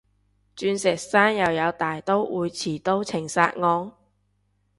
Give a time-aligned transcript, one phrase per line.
[0.55, 3.91] 鑽石山又有大刀會持刀情殺案？